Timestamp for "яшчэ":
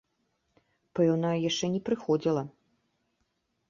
1.49-1.65